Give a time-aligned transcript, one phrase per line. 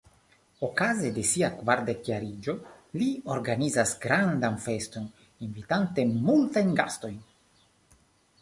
[0.67, 2.55] Okaze de sia kvardekjariĝo
[3.01, 5.07] li organizas grandan feston,
[5.49, 7.25] invitante multajn gastojn.